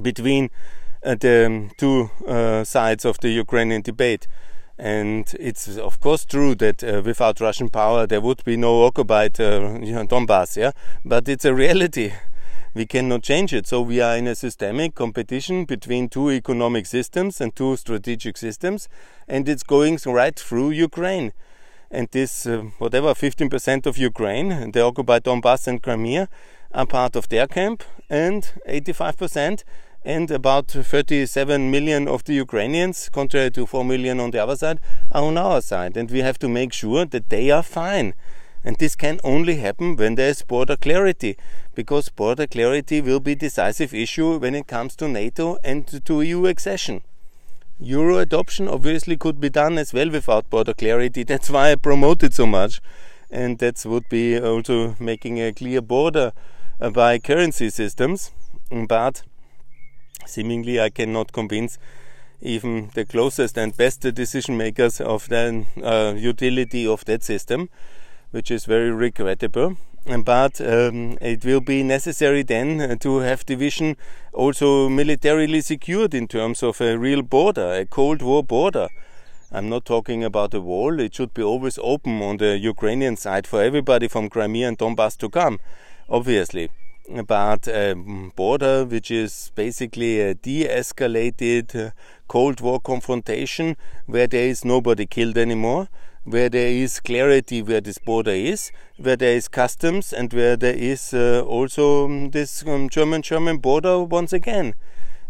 between 0.00 0.50
uh, 1.04 1.14
the 1.14 1.70
two 1.76 2.10
uh, 2.26 2.64
sides 2.64 3.04
of 3.04 3.18
the 3.20 3.30
Ukrainian 3.30 3.82
debate. 3.82 4.26
And 4.82 5.32
it's 5.38 5.78
of 5.78 6.00
course 6.00 6.24
true 6.24 6.56
that 6.56 6.82
uh, 6.82 7.02
without 7.04 7.40
Russian 7.40 7.68
power 7.68 8.04
there 8.04 8.20
would 8.20 8.42
be 8.42 8.56
no 8.56 8.82
occupied 8.82 9.40
uh, 9.40 9.78
you 9.80 9.92
know, 9.92 10.04
Donbass, 10.04 10.56
yeah. 10.56 10.72
But 11.04 11.28
it's 11.28 11.44
a 11.44 11.54
reality. 11.54 12.12
We 12.74 12.86
cannot 12.86 13.22
change 13.22 13.52
it. 13.52 13.66
So 13.66 13.82
we 13.82 14.00
are 14.00 14.16
in 14.16 14.26
a 14.26 14.34
systemic 14.34 14.94
competition 14.94 15.66
between 15.66 16.08
two 16.08 16.30
economic 16.30 16.86
systems 16.86 17.38
and 17.38 17.54
two 17.54 17.76
strategic 17.76 18.38
systems, 18.38 18.88
and 19.28 19.46
it's 19.46 19.62
going 19.62 19.98
right 20.06 20.34
through 20.34 20.70
Ukraine. 20.70 21.34
And 21.90 22.08
this, 22.12 22.46
uh, 22.46 22.62
whatever, 22.78 23.12
15% 23.12 23.84
of 23.84 23.98
Ukraine, 23.98 24.72
the 24.72 24.80
occupied 24.80 25.24
Donbass 25.24 25.68
and 25.68 25.82
Crimea, 25.82 26.30
are 26.72 26.86
part 26.86 27.14
of 27.14 27.28
their 27.28 27.46
camp, 27.46 27.84
and 28.08 28.50
85% 28.66 29.64
and 30.04 30.30
about 30.30 30.68
37 30.68 31.70
million 31.70 32.08
of 32.08 32.24
the 32.24 32.34
Ukrainians, 32.34 33.08
contrary 33.08 33.50
to 33.52 33.66
4 33.66 33.84
million 33.84 34.18
on 34.18 34.32
the 34.32 34.42
other 34.42 34.56
side, 34.56 34.80
are 35.12 35.22
on 35.22 35.38
our 35.38 35.60
side. 35.60 35.96
And 35.96 36.10
we 36.10 36.20
have 36.20 36.38
to 36.40 36.48
make 36.48 36.72
sure 36.72 37.04
that 37.04 37.30
they 37.30 37.50
are 37.50 37.62
fine. 37.62 38.14
And 38.64 38.76
this 38.76 38.94
can 38.94 39.20
only 39.24 39.56
happen 39.56 39.96
when 39.96 40.14
there 40.16 40.28
is 40.30 40.42
border 40.42 40.76
clarity, 40.76 41.36
because 41.74 42.08
border 42.08 42.46
clarity 42.46 43.00
will 43.00 43.20
be 43.20 43.34
decisive 43.34 43.94
issue 43.94 44.38
when 44.38 44.54
it 44.54 44.66
comes 44.66 44.96
to 44.96 45.08
NATO 45.08 45.58
and 45.64 45.86
to 46.04 46.22
EU 46.22 46.46
accession. 46.46 47.02
Euro 47.80 48.18
adoption 48.18 48.68
obviously 48.68 49.16
could 49.16 49.40
be 49.40 49.50
done 49.50 49.78
as 49.78 49.92
well 49.92 50.10
without 50.10 50.48
border 50.50 50.74
clarity. 50.74 51.22
That's 51.24 51.50
why 51.50 51.72
I 51.72 51.74
promote 51.76 52.22
it 52.22 52.34
so 52.34 52.46
much. 52.46 52.80
And 53.30 53.58
that 53.58 53.84
would 53.86 54.08
be 54.08 54.38
also 54.38 54.94
making 55.00 55.40
a 55.40 55.52
clear 55.52 55.80
border 55.80 56.32
by 56.92 57.18
currency 57.18 57.70
systems. 57.70 58.30
But 58.70 59.22
seemingly, 60.26 60.80
I 60.80 60.90
cannot 60.90 61.32
convince 61.32 61.78
even 62.40 62.90
the 62.94 63.04
closest 63.04 63.56
and 63.56 63.76
best 63.76 64.00
decision 64.00 64.56
makers 64.56 65.00
of 65.00 65.28
the 65.28 65.64
uh, 65.82 66.14
utility 66.16 66.86
of 66.86 67.04
that 67.04 67.22
system, 67.22 67.68
which 68.30 68.50
is 68.50 68.64
very 68.64 68.90
regrettable. 68.90 69.76
But 70.24 70.60
um, 70.60 71.16
it 71.20 71.44
will 71.44 71.60
be 71.60 71.84
necessary 71.84 72.42
then 72.42 72.98
to 72.98 73.18
have 73.18 73.46
division 73.46 73.96
also 74.32 74.88
militarily 74.88 75.60
secured 75.60 76.12
in 76.12 76.26
terms 76.26 76.62
of 76.62 76.80
a 76.80 76.98
real 76.98 77.22
border, 77.22 77.72
a 77.72 77.86
Cold 77.86 78.20
War 78.20 78.42
border. 78.42 78.88
I'm 79.52 79.68
not 79.68 79.84
talking 79.84 80.24
about 80.24 80.54
a 80.54 80.60
wall, 80.60 80.98
it 80.98 81.14
should 81.14 81.34
be 81.34 81.42
always 81.42 81.78
open 81.82 82.20
on 82.22 82.38
the 82.38 82.58
Ukrainian 82.58 83.16
side 83.16 83.46
for 83.46 83.62
everybody 83.62 84.08
from 84.08 84.28
Crimea 84.28 84.66
and 84.66 84.78
Donbass 84.78 85.16
to 85.18 85.28
come 85.28 85.60
obviously. 86.08 86.68
But 87.08 87.66
a 87.68 87.94
border 88.36 88.84
which 88.84 89.10
is 89.10 89.50
basically 89.54 90.20
a 90.20 90.34
de 90.34 90.66
escalated 90.66 91.74
uh, 91.74 91.90
Cold 92.28 92.60
War 92.60 92.80
confrontation 92.80 93.76
where 94.06 94.26
there 94.26 94.46
is 94.46 94.64
nobody 94.64 95.06
killed 95.06 95.36
anymore, 95.36 95.88
where 96.24 96.48
there 96.48 96.68
is 96.68 97.00
clarity 97.00 97.60
where 97.60 97.80
this 97.80 97.98
border 97.98 98.30
is, 98.30 98.70
where 98.96 99.16
there 99.16 99.34
is 99.34 99.48
customs, 99.48 100.12
and 100.12 100.32
where 100.32 100.56
there 100.56 100.74
is 100.74 101.12
uh, 101.12 101.42
also 101.46 102.04
um, 102.06 102.30
this 102.30 102.64
um, 102.66 102.88
German 102.88 103.22
German 103.22 103.58
border 103.58 104.00
once 104.02 104.32
again. 104.32 104.74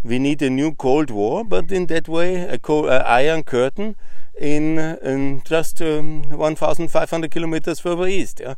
We 0.05 0.19
need 0.19 0.43
a 0.43 0.51
new 0.51 0.75
Cold 0.75 1.11
War, 1.11 1.45
but 1.45 1.73
in 1.73 1.87
that 1.87 2.09
way, 2.09 2.43
a 2.43 2.59
co- 2.59 2.89
iron 2.89 3.45
curtain 3.45 3.97
in, 4.39 4.79
in 4.79 5.43
just 5.45 5.81
um, 5.81 6.23
1,500 6.31 7.31
kilometers 7.31 7.81
further 7.81 8.07
east. 8.07 8.41
Yeah? 8.41 8.55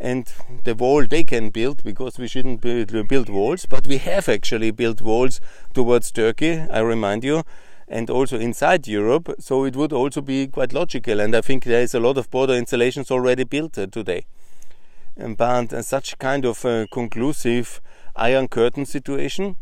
And 0.00 0.32
the 0.64 0.74
wall 0.74 1.06
they 1.06 1.22
can 1.22 1.50
build 1.50 1.84
because 1.84 2.18
we 2.18 2.26
shouldn't 2.26 2.62
build, 2.62 3.28
walls, 3.28 3.66
but 3.66 3.86
we 3.86 3.98
have 3.98 4.28
actually 4.28 4.70
built 4.70 5.02
walls 5.02 5.40
towards 5.74 6.10
Turkey, 6.10 6.58
I 6.58 6.80
remind 6.80 7.22
you, 7.22 7.42
and 7.86 8.08
also 8.08 8.38
inside 8.38 8.88
Europe. 8.88 9.34
So 9.38 9.64
it 9.64 9.76
would 9.76 9.92
also 9.92 10.22
be 10.22 10.46
quite 10.46 10.72
logical, 10.72 11.20
and 11.20 11.36
I 11.36 11.42
think 11.42 11.64
there 11.64 11.82
is 11.82 11.94
a 11.94 12.00
lot 12.00 12.16
of 12.16 12.30
border 12.30 12.54
installations 12.54 13.10
already 13.10 13.44
built 13.44 13.76
uh, 13.76 13.86
today. 13.86 14.24
And, 15.16 15.36
but 15.36 15.72
uh, 15.72 15.82
such 15.82 16.18
kind 16.18 16.46
of 16.46 16.64
uh, 16.64 16.86
conclusive 16.90 17.82
iron 18.16 18.48
curtain 18.48 18.86
situation 18.86 19.56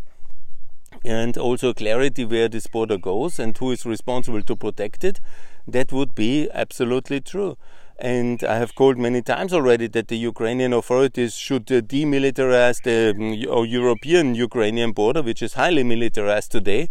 and 1.04 1.37
also 1.37 1.73
clarity 1.73 2.25
where 2.25 2.49
this 2.49 2.66
border 2.66 2.97
goes 2.97 3.38
and 3.38 3.57
who 3.59 3.73
is 3.73 3.85
responsible 3.85 4.42
to 4.42 4.57
protect 4.57 5.04
it, 5.04 5.21
that 5.66 5.92
would 5.92 6.14
be 6.14 6.49
absolutely 6.52 7.21
true. 7.21 7.57
And 7.99 8.45
I 8.45 8.59
have 8.59 8.76
called 8.76 8.97
many 8.97 9.23
times 9.23 9.52
already 9.52 9.88
that 9.88 10.07
the 10.07 10.17
Ukrainian 10.17 10.73
authorities 10.73 11.35
should 11.35 11.71
uh, 11.73 11.81
demilitarize 11.81 12.81
the 12.85 13.11
um, 13.11 13.64
European 13.64 14.37
Ukrainian 14.37 14.93
border, 14.93 15.21
which 15.21 15.43
is 15.43 15.55
highly 15.55 15.83
militarized 15.83 16.52
today, 16.52 16.90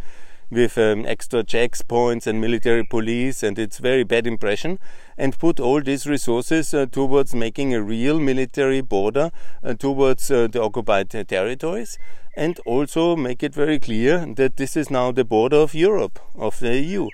with 0.49 0.77
um, 0.77 1.05
extra 1.05 1.45
checkpoints 1.45 2.27
and 2.27 2.41
military 2.41 2.83
police, 2.83 3.41
and 3.41 3.57
it's 3.57 3.77
very 3.77 4.03
bad 4.03 4.27
impression, 4.27 4.79
and 5.17 5.39
put 5.39 5.61
all 5.61 5.81
these 5.81 6.07
resources 6.07 6.73
uh, 6.73 6.85
towards 6.85 7.33
making 7.33 7.73
a 7.73 7.81
real 7.81 8.19
military 8.19 8.81
border 8.81 9.31
uh, 9.63 9.73
towards 9.75 10.29
uh, 10.29 10.47
the 10.47 10.61
occupied 10.61 11.09
territories, 11.09 11.97
and 12.35 12.59
also 12.65 13.15
make 13.15 13.43
it 13.43 13.53
very 13.53 13.79
clear 13.79 14.25
that 14.35 14.57
this 14.57 14.75
is 14.75 14.91
now 14.91 15.13
the 15.13 15.23
border 15.23 15.57
of 15.57 15.73
Europe, 15.73 16.19
of 16.35 16.59
the 16.59 16.77
EU 16.81 17.07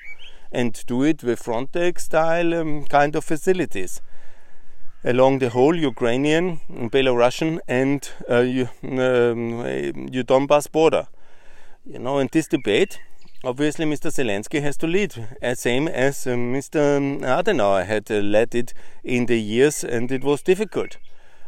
and 0.53 0.83
do 0.86 1.03
it 1.03 1.24
with 1.24 1.43
Frontex 1.43 2.01
style 2.01 2.53
um, 2.53 2.86
kind 2.86 3.15
of 3.15 3.25
facilities 3.25 4.01
along 5.03 5.39
the 5.39 5.50
whole 5.50 5.75
Ukrainian, 5.75 6.62
Belarusian, 6.69 7.60
and 7.67 8.10
uh, 8.29 8.36
um, 8.83 10.10
Donbass 10.29 10.72
border. 10.72 11.07
You 11.86 12.00
know, 12.00 12.19
in 12.19 12.29
this 12.31 12.48
debate, 12.48 13.00
obviously 13.43 13.86
Mr. 13.86 14.10
Zelensky 14.10 14.62
has 14.62 14.77
to 14.77 14.88
lead, 14.88 15.27
as 15.41 15.60
same 15.60 15.89
as 15.89 16.25
uh, 16.25 16.31
Mr. 16.31 17.19
Adenauer 17.22 17.86
had 17.86 18.10
uh, 18.10 18.22
led 18.22 18.55
it 18.55 18.74
in 19.03 19.25
the 19.25 19.39
years, 19.39 19.83
and 19.83 20.12
it 20.12 20.24
was 20.24 20.41
difficult. 20.41 20.98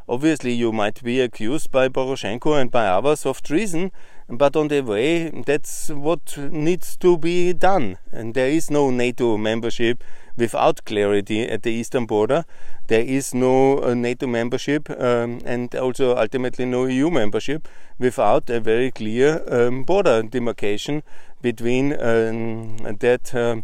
Obviously, 0.07 0.53
you 0.53 0.71
might 0.71 1.01
be 1.01 1.21
accused 1.21 1.71
by 1.71 1.87
Poroshenko 1.87 2.59
and 2.61 2.69
by 2.69 2.87
others 2.87 3.25
of 3.25 3.41
treason, 3.41 3.91
but 4.27 4.55
on 4.55 4.69
the 4.69 4.81
way, 4.81 5.29
that's 5.29 5.89
what 5.89 6.37
needs 6.37 6.97
to 6.97 7.17
be 7.17 7.53
done. 7.53 7.97
And 8.11 8.33
there 8.33 8.49
is 8.49 8.71
no 8.71 8.89
NATO 8.89 9.37
membership 9.37 10.03
without 10.35 10.83
clarity 10.85 11.43
at 11.43 11.63
the 11.63 11.71
eastern 11.71 12.05
border. 12.05 12.43
There 12.87 13.01
is 13.01 13.33
no 13.33 13.79
uh, 13.79 13.93
NATO 13.93 14.27
membership 14.27 14.89
um, 14.89 15.41
and 15.45 15.73
also 15.75 16.15
ultimately 16.17 16.65
no 16.65 16.85
EU 16.85 17.09
membership 17.09 17.67
without 17.99 18.49
a 18.49 18.59
very 18.59 18.91
clear 18.91 19.43
um, 19.47 19.83
border 19.83 20.23
demarcation 20.23 21.03
between 21.41 21.93
um, 21.93 22.77
that 22.99 23.33
um, 23.35 23.63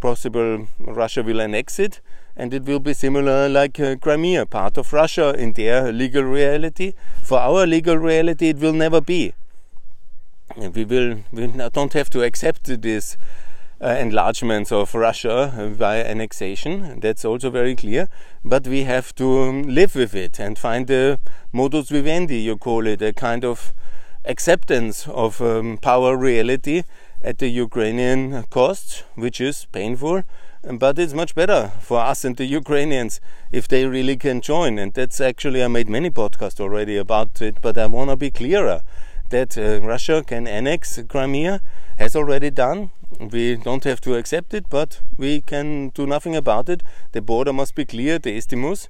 possible 0.00 0.66
Russia 0.78 1.22
will 1.22 1.40
annex 1.40 1.78
it 1.78 2.00
and 2.36 2.52
it 2.54 2.64
will 2.64 2.80
be 2.80 2.94
similar 2.94 3.48
like 3.48 3.78
uh, 3.78 3.96
Crimea, 3.96 4.46
part 4.46 4.76
of 4.78 4.92
Russia 4.92 5.34
in 5.38 5.52
their 5.52 5.92
legal 5.92 6.22
reality. 6.22 6.94
For 7.22 7.38
our 7.38 7.66
legal 7.66 7.96
reality, 7.96 8.48
it 8.48 8.58
will 8.58 8.72
never 8.72 9.00
be 9.00 9.34
we 10.68 10.84
will 10.84 11.18
we 11.32 11.46
don't 11.46 11.92
have 11.94 12.10
to 12.10 12.22
accept 12.22 12.64
this 12.82 13.16
uh, 13.82 13.96
enlargements 13.98 14.70
of 14.70 14.94
Russia 14.94 15.74
by 15.78 16.04
annexation. 16.04 17.00
That's 17.00 17.24
also 17.24 17.50
very 17.50 17.74
clear. 17.74 18.08
But 18.44 18.66
we 18.66 18.84
have 18.84 19.14
to 19.14 19.26
live 19.62 19.94
with 19.94 20.14
it 20.14 20.38
and 20.38 20.58
find 20.58 20.90
a 20.90 21.18
modus 21.52 21.88
vivendi, 21.88 22.40
you 22.40 22.56
call 22.56 22.86
it, 22.86 23.00
a 23.00 23.12
kind 23.12 23.44
of 23.44 23.72
acceptance 24.26 25.08
of 25.08 25.40
um, 25.40 25.78
power 25.78 26.16
reality 26.16 26.82
at 27.22 27.38
the 27.38 27.48
Ukrainian 27.48 28.42
cost, 28.50 29.04
which 29.14 29.40
is 29.40 29.66
painful. 29.72 30.24
But 30.62 30.98
it's 30.98 31.14
much 31.14 31.34
better 31.34 31.72
for 31.80 32.00
us 32.00 32.22
and 32.22 32.36
the 32.36 32.44
Ukrainians 32.44 33.18
if 33.50 33.66
they 33.66 33.86
really 33.86 34.16
can 34.18 34.42
join. 34.42 34.78
And 34.78 34.92
that's 34.92 35.18
actually, 35.18 35.64
I 35.64 35.68
made 35.68 35.88
many 35.88 36.10
podcasts 36.10 36.60
already 36.60 36.98
about 36.98 37.40
it, 37.40 37.62
but 37.62 37.78
I 37.78 37.86
want 37.86 38.10
to 38.10 38.16
be 38.16 38.30
clearer 38.30 38.82
that 39.30 39.56
uh, 39.56 39.80
Russia 39.80 40.22
can 40.26 40.46
annex 40.46 41.00
Crimea, 41.08 41.60
has 41.98 42.14
already 42.14 42.50
done. 42.50 42.90
We 43.18 43.56
don't 43.56 43.84
have 43.84 44.00
to 44.02 44.14
accept 44.14 44.54
it, 44.54 44.66
but 44.70 45.00
we 45.16 45.40
can 45.40 45.88
do 45.90 46.06
nothing 46.06 46.36
about 46.36 46.68
it. 46.68 46.82
The 47.12 47.20
border 47.20 47.52
must 47.52 47.74
be 47.74 47.84
clear, 47.84 48.18
the 48.18 48.36
isthmus 48.36 48.88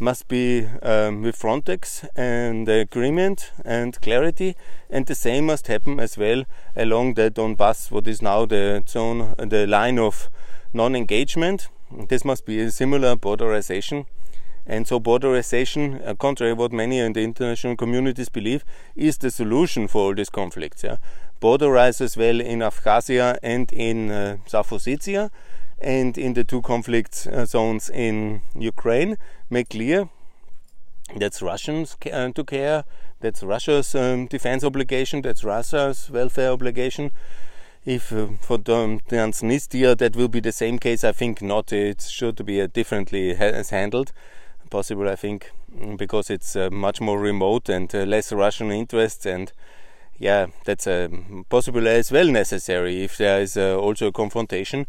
must 0.00 0.26
be 0.26 0.66
um, 0.82 1.22
with 1.22 1.38
Frontex 1.38 2.08
and 2.16 2.68
agreement 2.68 3.52
and 3.64 4.00
clarity, 4.00 4.56
and 4.90 5.06
the 5.06 5.14
same 5.14 5.46
must 5.46 5.68
happen 5.68 6.00
as 6.00 6.18
well 6.18 6.44
along 6.74 7.14
the 7.14 7.30
Donbass, 7.30 7.90
what 7.90 8.08
is 8.08 8.20
now 8.20 8.44
the 8.44 8.82
zone, 8.88 9.34
the 9.38 9.66
line 9.66 9.98
of 9.98 10.28
non-engagement. 10.72 11.68
This 12.08 12.24
must 12.24 12.44
be 12.44 12.58
a 12.60 12.70
similar 12.70 13.14
borderization. 13.14 14.06
And 14.66 14.86
so 14.86 15.00
borderization, 15.00 16.06
uh, 16.06 16.14
contrary 16.14 16.52
to 16.52 16.56
what 16.56 16.72
many 16.72 16.98
in 16.98 17.12
the 17.12 17.22
international 17.22 17.76
communities 17.76 18.28
believe, 18.28 18.64
is 18.94 19.18
the 19.18 19.30
solution 19.30 19.88
for 19.88 20.02
all 20.02 20.14
these 20.14 20.30
conflicts. 20.30 20.84
Yeah? 20.84 20.96
Borderize 21.40 22.16
well 22.16 22.40
in 22.40 22.60
Abkhazia 22.60 23.38
and 23.42 23.72
in 23.72 24.10
uh, 24.10 24.36
South 24.46 24.70
Ossetia 24.70 25.30
and 25.80 26.16
in 26.16 26.34
the 26.34 26.44
two 26.44 26.62
conflict 26.62 27.26
uh, 27.32 27.44
zones 27.44 27.90
in 27.90 28.42
Ukraine. 28.54 29.18
Make 29.50 29.70
clear 29.70 30.08
that's 31.16 31.42
Russians 31.42 31.96
uh, 32.12 32.30
to 32.30 32.44
care, 32.44 32.84
that's 33.20 33.42
Russia's 33.42 33.94
um, 33.96 34.26
defense 34.26 34.62
obligation, 34.62 35.22
that's 35.22 35.42
Russia's 35.42 36.08
welfare 36.08 36.50
obligation. 36.50 37.10
If 37.84 38.12
uh, 38.12 38.28
for 38.40 38.58
Transnistria 38.58 39.98
that 39.98 40.14
will 40.14 40.28
be 40.28 40.38
the 40.38 40.52
same 40.52 40.78
case, 40.78 41.02
I 41.02 41.10
think 41.10 41.42
not. 41.42 41.72
It 41.72 42.02
should 42.02 42.46
be 42.46 42.64
differently 42.68 43.34
ha 43.34 43.62
handled 43.68 44.12
possible, 44.72 45.06
I 45.06 45.16
think, 45.16 45.52
because 45.98 46.30
it's 46.30 46.56
uh, 46.56 46.70
much 46.70 47.00
more 47.00 47.20
remote 47.20 47.68
and 47.68 47.94
uh, 47.94 48.04
less 48.04 48.32
Russian 48.32 48.72
interests. 48.72 49.26
And 49.26 49.52
yeah, 50.18 50.46
that's 50.64 50.86
uh, 50.86 51.08
possible 51.50 51.86
as 51.86 52.10
well 52.10 52.26
necessary 52.26 53.04
if 53.04 53.18
there 53.18 53.40
is 53.40 53.56
uh, 53.56 53.78
also 53.78 54.06
a 54.06 54.12
confrontation. 54.12 54.86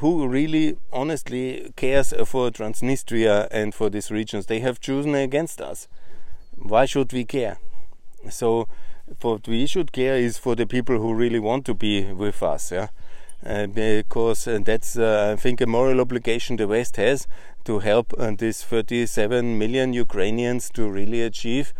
Who 0.00 0.26
really, 0.26 0.76
honestly, 0.92 1.72
cares 1.76 2.12
for 2.26 2.50
Transnistria 2.50 3.46
and 3.52 3.72
for 3.72 3.88
these 3.88 4.10
regions? 4.10 4.46
They 4.46 4.60
have 4.60 4.80
chosen 4.80 5.14
against 5.14 5.60
us. 5.60 5.88
Why 6.56 6.84
should 6.84 7.12
we 7.12 7.24
care? 7.24 7.58
So, 8.28 8.66
what 9.22 9.46
we 9.46 9.66
should 9.66 9.92
care 9.92 10.16
is 10.16 10.36
for 10.36 10.56
the 10.56 10.66
people 10.66 10.98
who 10.98 11.14
really 11.14 11.38
want 11.38 11.64
to 11.66 11.74
be 11.74 12.12
with 12.12 12.42
us. 12.42 12.72
Yeah. 12.72 12.88
Uh, 13.44 13.66
because 13.66 14.48
uh, 14.48 14.58
that's, 14.64 14.98
uh, 14.98 15.34
I 15.34 15.40
think, 15.40 15.60
a 15.60 15.66
moral 15.66 16.00
obligation 16.00 16.56
the 16.56 16.66
West 16.66 16.96
has 16.96 17.28
to 17.66 17.80
help 17.80 18.14
uh, 18.18 18.32
these 18.36 18.62
37 18.62 19.58
million 19.58 19.92
Ukrainians 19.92 20.70
to 20.70 20.88
really 20.88 21.22
achieve 21.22 21.74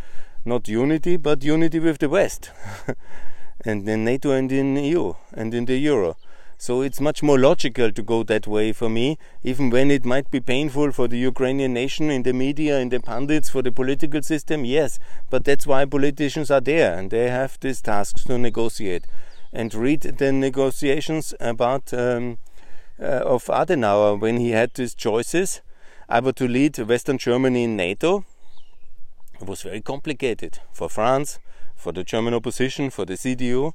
not 0.45 0.69
unity, 0.69 1.17
but 1.17 1.43
unity 1.43 1.81
with 1.81 1.99
the 1.99 2.09
West, 2.09 2.51
and 3.65 3.89
in 3.89 4.05
NATO 4.05 4.31
and 4.31 4.51
in 4.53 4.77
EU 4.77 5.15
and 5.33 5.53
in 5.53 5.65
the 5.65 5.77
Euro. 5.79 6.17
So 6.59 6.81
it's 6.81 7.01
much 7.01 7.23
more 7.23 7.39
logical 7.39 7.93
to 7.93 8.03
go 8.03 8.23
that 8.23 8.47
way 8.47 8.73
for 8.73 8.89
me, 8.89 9.19
even 9.43 9.69
when 9.69 9.91
it 9.91 10.07
might 10.07 10.31
be 10.31 10.41
painful 10.41 10.93
for 10.93 11.07
the 11.07 11.19
Ukrainian 11.19 11.75
nation, 11.75 12.11
in 12.11 12.23
the 12.23 12.33
media, 12.33 12.79
in 12.79 12.89
the 12.89 13.01
pundits, 13.01 13.51
for 13.51 13.61
the 13.61 13.73
political 13.73 14.23
system. 14.23 14.65
Yes, 14.65 14.99
but 15.29 15.45
that's 15.45 15.67
why 15.67 15.85
politicians 15.85 16.51
are 16.51 16.63
there, 16.63 16.97
and 16.97 17.11
they 17.11 17.29
have 17.29 17.59
these 17.61 17.83
tasks 17.83 18.25
to 18.25 18.39
negotiate. 18.39 19.05
And 19.53 19.75
read 19.75 20.01
the 20.03 20.33
negotiations 20.33 21.35
about 21.41 21.93
um, 21.93 22.39
uh, 23.01 23.05
of 23.35 23.45
Adenauer 23.47 24.19
when 24.19 24.39
he 24.39 24.51
had 24.51 24.73
these 24.75 24.95
choices 24.95 25.61
either 26.09 26.33
to 26.33 26.47
lead 26.47 26.79
Western 26.79 27.19
Germany 27.19 27.65
in 27.65 27.77
NATO. 27.77 28.25
It 29.41 29.47
was 29.47 29.63
very 29.63 29.81
complicated 29.81 30.61
for 30.73 30.89
France, 30.89 31.39
for 31.75 31.93
the 31.93 32.05
German 32.05 32.35
opposition, 32.35 32.91
for 32.91 33.05
the 33.05 33.15
CDU, 33.15 33.73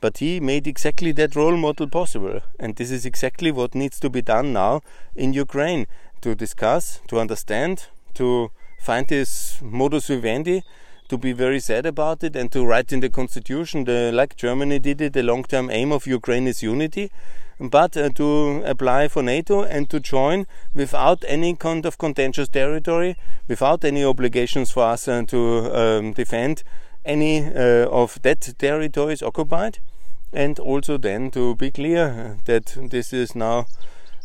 but 0.00 0.18
he 0.18 0.40
made 0.40 0.66
exactly 0.66 1.12
that 1.12 1.36
role 1.36 1.56
model 1.56 1.86
possible. 1.86 2.40
And 2.58 2.76
this 2.76 2.90
is 2.90 3.06
exactly 3.06 3.52
what 3.52 3.74
needs 3.74 4.00
to 4.00 4.10
be 4.10 4.22
done 4.22 4.52
now 4.52 4.82
in 5.14 5.32
Ukraine 5.32 5.86
to 6.22 6.34
discuss, 6.34 7.00
to 7.08 7.20
understand, 7.20 7.86
to 8.14 8.50
find 8.80 9.06
this 9.06 9.60
modus 9.62 10.08
vivendi, 10.08 10.62
to 11.08 11.18
be 11.18 11.32
very 11.32 11.60
sad 11.60 11.86
about 11.86 12.24
it, 12.24 12.34
and 12.34 12.50
to 12.52 12.64
write 12.64 12.92
in 12.92 13.00
the 13.00 13.10
constitution, 13.10 13.84
the, 13.84 14.10
like 14.12 14.36
Germany 14.36 14.78
did 14.78 15.00
it, 15.00 15.12
the 15.12 15.22
long 15.22 15.44
term 15.44 15.70
aim 15.70 15.92
of 15.92 16.06
Ukraine 16.06 16.46
is 16.46 16.62
unity 16.62 17.10
but 17.60 17.96
uh, 17.96 18.08
to 18.10 18.62
apply 18.64 19.08
for 19.08 19.22
NATO 19.22 19.62
and 19.62 19.88
to 19.90 20.00
join 20.00 20.46
without 20.74 21.24
any 21.26 21.54
kind 21.54 21.86
of 21.86 21.98
contentious 21.98 22.48
territory, 22.48 23.16
without 23.48 23.84
any 23.84 24.04
obligations 24.04 24.70
for 24.70 24.84
us 24.84 25.08
uh, 25.08 25.22
to 25.28 25.74
um, 25.74 26.12
defend 26.12 26.62
any 27.04 27.44
uh, 27.44 27.86
of 27.88 28.20
that 28.22 28.40
territories 28.58 29.22
occupied, 29.22 29.78
and 30.32 30.58
also 30.58 30.96
then 30.96 31.30
to 31.30 31.54
be 31.56 31.70
clear 31.70 32.38
that 32.46 32.76
this 32.90 33.12
is 33.12 33.34
now 33.34 33.66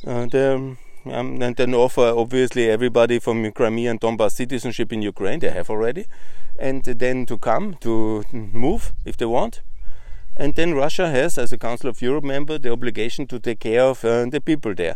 uh, 0.07 0.25
the 0.25 0.77
um, 1.05 1.41
and 1.41 1.55
then 1.55 1.73
offer 1.73 2.13
obviously 2.15 2.69
everybody 2.69 3.19
from 3.19 3.49
Crimea 3.51 3.91
and 3.91 4.01
Donbass 4.01 4.33
citizenship 4.33 4.91
in 4.91 5.01
Ukraine, 5.01 5.39
they 5.39 5.49
have 5.49 5.69
already, 5.69 6.05
and 6.57 6.83
then 6.83 7.25
to 7.25 7.37
come 7.37 7.75
to 7.81 8.23
move 8.31 8.91
if 9.05 9.15
they 9.17 9.25
want 9.25 9.61
and 10.39 10.55
then 10.55 10.73
Russia 10.73 11.09
has, 11.09 11.37
as 11.37 11.51
a 11.51 11.57
Council 11.57 11.89
of 11.89 12.01
Europe 12.01 12.23
member, 12.23 12.57
the 12.57 12.71
obligation 12.71 13.27
to 13.27 13.39
take 13.39 13.59
care 13.59 13.83
of 13.83 14.05
uh, 14.05 14.25
the 14.25 14.39
people 14.39 14.73
there. 14.73 14.95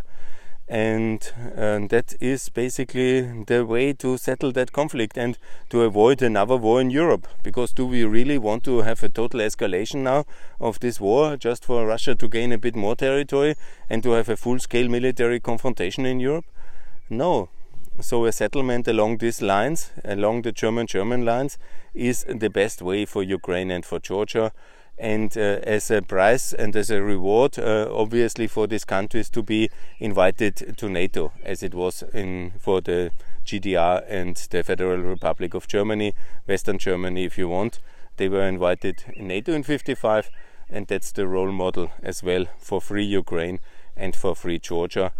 And 0.66 1.20
uh, 1.54 1.80
that 1.90 2.14
is 2.18 2.48
basically 2.48 3.20
the 3.44 3.66
way 3.66 3.92
to 3.92 4.16
settle 4.16 4.52
that 4.52 4.72
conflict 4.72 5.18
and 5.18 5.36
to 5.68 5.82
avoid 5.82 6.22
another 6.22 6.56
war 6.56 6.80
in 6.80 6.88
Europe. 6.88 7.28
Because 7.42 7.74
do 7.74 7.84
we 7.84 8.04
really 8.04 8.38
want 8.38 8.64
to 8.64 8.80
have 8.80 9.02
a 9.02 9.10
total 9.10 9.40
escalation 9.40 9.96
now 9.96 10.24
of 10.58 10.80
this 10.80 10.98
war 10.98 11.36
just 11.36 11.66
for 11.66 11.86
Russia 11.86 12.14
to 12.14 12.26
gain 12.26 12.50
a 12.50 12.56
bit 12.56 12.74
more 12.74 12.96
territory 12.96 13.54
and 13.90 14.02
to 14.02 14.12
have 14.12 14.30
a 14.30 14.38
full 14.38 14.58
scale 14.58 14.88
military 14.88 15.40
confrontation 15.40 16.06
in 16.06 16.20
Europe? 16.20 16.46
No. 17.10 17.50
So 18.00 18.24
a 18.24 18.32
settlement 18.32 18.88
along 18.88 19.18
these 19.18 19.42
lines, 19.42 19.92
along 20.06 20.42
the 20.42 20.52
German 20.52 20.86
German 20.86 21.26
lines, 21.26 21.58
is 21.92 22.24
the 22.26 22.48
best 22.48 22.80
way 22.80 23.04
for 23.04 23.22
Ukraine 23.22 23.70
and 23.70 23.84
for 23.84 23.98
Georgia 23.98 24.52
and 24.98 25.36
uh, 25.36 25.58
as 25.64 25.90
a 25.90 26.02
prize 26.02 26.52
and 26.52 26.74
as 26.76 26.90
a 26.90 27.02
reward, 27.02 27.58
uh, 27.58 27.88
obviously 27.92 28.46
for 28.46 28.66
these 28.66 28.84
countries 28.84 29.28
to 29.30 29.42
be 29.42 29.70
invited 29.98 30.76
to 30.76 30.88
NATO, 30.88 31.32
as 31.42 31.62
it 31.62 31.74
was 31.74 32.02
in 32.12 32.52
for 32.58 32.80
the 32.80 33.10
GDR 33.44 34.04
and 34.08 34.36
the 34.50 34.62
Federal 34.62 34.98
Republic 34.98 35.54
of 35.54 35.66
Germany, 35.66 36.14
Western 36.46 36.78
Germany, 36.78 37.24
if 37.24 37.36
you 37.36 37.48
want. 37.48 37.80
They 38.16 38.28
were 38.28 38.46
invited 38.46 39.04
in 39.14 39.28
NATO 39.28 39.52
in 39.52 39.64
55, 39.64 40.30
and 40.70 40.86
that's 40.86 41.10
the 41.12 41.26
role 41.26 41.52
model 41.52 41.90
as 42.02 42.22
well 42.22 42.46
for 42.58 42.80
free 42.80 43.04
Ukraine 43.04 43.58
and 43.96 44.14
for 44.14 44.36
free 44.36 44.58
Georgia. 44.58 45.12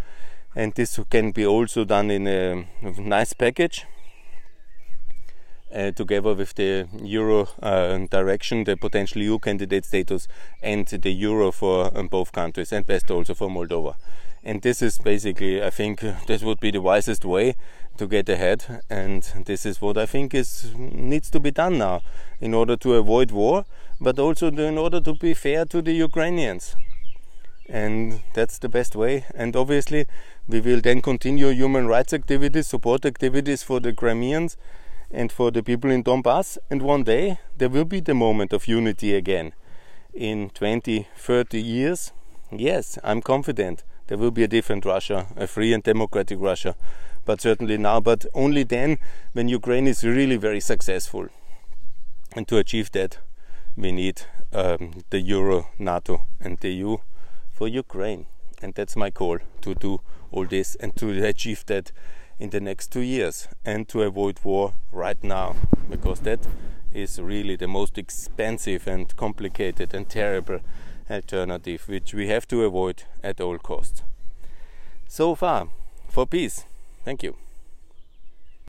And 0.55 0.73
this 0.75 1.01
can 1.11 1.33
be 1.33 1.45
also 1.45 1.85
done 1.85 2.13
in 2.13 2.29
a 2.29 2.67
nice 3.01 3.33
package 3.33 3.87
uh, 5.75 5.91
together 5.91 6.35
with 6.35 6.55
the 6.55 6.87
euro 7.03 7.49
uh, 7.63 7.99
direction, 8.11 8.65
the 8.65 8.77
potential 8.77 9.21
EU 9.23 9.39
candidate 9.39 9.85
status, 9.85 10.29
and 10.63 10.87
the 10.87 11.11
euro 11.11 11.51
for 11.51 11.91
um, 11.97 12.09
both 12.09 12.33
countries, 12.33 12.73
and 12.73 12.87
best 12.87 13.11
also 13.11 13.35
for 13.35 13.49
Moldova. 13.49 13.95
And 14.45 14.61
this 14.61 14.83
is 14.83 14.99
basically, 14.99 15.63
I 15.63 15.71
think, 15.71 16.01
this 16.27 16.43
would 16.43 16.61
be 16.61 16.71
the 16.71 16.83
wisest 16.83 17.25
way 17.25 17.57
to 17.97 18.07
get 18.07 18.29
ahead. 18.29 18.83
And 18.91 19.23
this 19.47 19.65
is 19.65 19.81
what 19.81 19.97
I 19.97 20.05
think 20.05 20.35
is 20.35 20.75
needs 20.77 21.31
to 21.31 21.41
be 21.41 21.51
done 21.51 21.79
now, 21.79 22.03
in 22.41 22.53
order 22.53 22.77
to 22.77 22.95
avoid 22.95 23.31
war, 23.31 23.65
but 24.01 24.19
also 24.19 24.49
in 24.49 24.77
order 24.77 25.01
to 25.01 25.15
be 25.15 25.33
fair 25.33 25.65
to 25.65 25.81
the 25.81 25.93
Ukrainians. 25.93 26.77
And 27.71 28.21
that's 28.35 28.59
the 28.59 28.69
best 28.69 28.95
way. 28.95 29.25
And 29.35 29.57
obviously, 29.57 30.07
we 30.47 30.61
will 30.61 30.83
then 30.83 31.01
continue 31.01 31.49
human 31.49 31.87
rights 31.87 32.13
activities, 32.13 32.67
support 32.67 33.07
activities 33.07 33.63
for 33.63 33.81
the 33.81 33.95
Crimeans 33.95 34.59
and 35.11 35.31
for 35.31 35.51
the 35.51 35.63
people 35.63 35.91
in 35.91 36.03
Donbass. 36.03 36.59
And 36.71 36.83
one 36.83 37.05
day 37.05 37.39
there 37.57 37.69
will 37.69 37.85
be 37.85 38.01
the 38.01 38.15
moment 38.15 38.53
of 38.53 38.69
unity 38.69 39.15
again. 39.15 39.53
In 40.13 40.51
20, 40.51 41.09
30 41.17 41.61
years, 41.61 42.13
yes, 42.53 42.99
I'm 43.03 43.21
confident 43.21 43.83
there 44.07 44.19
will 44.19 44.31
be 44.31 44.45
a 44.45 44.49
different 44.49 44.85
Russia, 44.85 45.27
a 45.37 45.47
free 45.47 45.73
and 45.73 45.83
democratic 45.83 46.39
Russia. 46.41 46.77
But 47.25 47.41
certainly 47.41 47.79
now, 47.79 48.01
but 48.01 48.27
only 48.35 48.65
then 48.65 48.99
when 49.33 49.49
Ukraine 49.49 49.87
is 49.87 50.05
really 50.05 50.37
very 50.37 50.61
successful. 50.61 51.29
And 52.37 52.47
to 52.49 52.59
achieve 52.59 52.93
that, 52.93 53.19
we 53.77 53.93
need 53.93 54.23
um, 54.53 55.03
the 55.11 55.21
Euro, 55.21 55.69
NATO, 55.79 56.27
and 56.41 56.59
the 56.59 56.71
EU 56.71 56.99
for 57.51 57.67
Ukraine. 57.67 58.27
And 58.61 58.75
that's 58.75 58.97
my 58.97 59.11
call 59.11 59.39
to 59.63 59.75
do 59.75 60.01
all 60.31 60.47
this 60.47 60.75
and 60.77 60.95
to 60.97 61.25
achieve 61.25 61.65
that 61.67 61.93
in 62.39 62.51
the 62.51 62.61
next 62.61 62.93
two 62.93 63.01
years 63.01 63.49
and 63.65 63.89
to 63.89 64.03
avoid 64.03 64.39
war 64.45 64.75
right 64.93 65.23
now 65.23 65.55
because 65.91 66.21
that 66.21 66.41
is 66.93 67.21
really 67.21 67.57
the 67.57 67.69
most 67.69 67.99
expensive 67.99 68.87
and 68.87 69.17
complicated 69.17 69.95
and 69.95 70.09
terrible 70.09 70.61
alternative, 71.11 71.89
which 71.89 72.15
we 72.15 72.29
have 72.29 72.47
to 72.49 72.65
avoid 72.65 73.03
at 73.23 73.41
all 73.41 73.59
costs. 73.59 74.03
So 75.09 75.35
far, 75.35 75.69
for 76.09 76.27
peace. 76.27 76.65
Thank 77.05 77.23
you. 77.23 77.37